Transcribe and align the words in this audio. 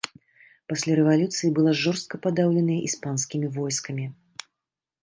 Пасля 0.71 0.93
рэвалюцыя 0.99 1.53
была 1.59 1.75
жорстка 1.83 2.15
падаўленая 2.25 2.79
іспанскімі 2.89 3.47
войскамі. 3.61 4.05